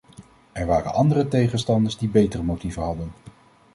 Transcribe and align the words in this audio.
Er 0.51 0.65
waren 0.65 0.93
andere 0.93 1.27
tegenstanders 1.27 1.97
die 1.97 2.09
betere 2.09 2.43
motieven 2.43 2.83
hadden. 2.83 3.11